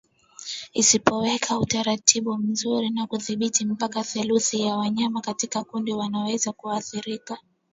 [0.73, 7.37] Kusipowekwa utaratibu mzuri na udhibiti mpaka theluthi ya wanyama katika kundi wanaweza kuathirika